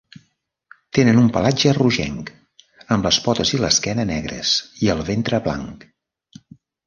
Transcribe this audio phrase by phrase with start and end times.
[0.97, 2.31] Tenen un pelatge rogenc,
[2.95, 4.55] amb les potes i l'esquena negres
[4.87, 5.87] i el ventre blanc.